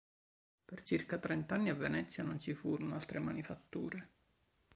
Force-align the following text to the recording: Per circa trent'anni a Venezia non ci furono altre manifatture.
Per 0.65 0.81
circa 0.81 1.19
trent'anni 1.19 1.69
a 1.69 1.75
Venezia 1.75 2.23
non 2.23 2.39
ci 2.39 2.55
furono 2.55 2.95
altre 2.95 3.19
manifatture. 3.19 4.09